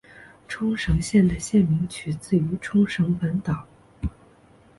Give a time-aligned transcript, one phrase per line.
[0.47, 3.67] 冲绳县的县名取自于冲绳本岛。